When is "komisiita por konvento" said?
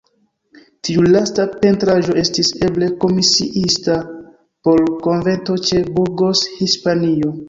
3.03-5.59